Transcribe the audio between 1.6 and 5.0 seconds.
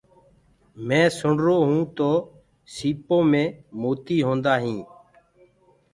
هونٚ تو سيٚپو مي موتي هوندآ هينٚ۔